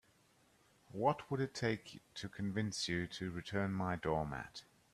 [0.93, 4.63] What would it take to convince you to return my doormat?